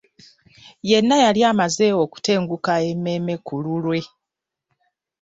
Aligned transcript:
Yenna 0.89 1.15
yali 1.25 1.41
amaze 1.51 1.85
okutenguka 2.03 2.71
emmeeme 2.91 3.35
ku 3.45 3.53
lulwe. 3.63 3.99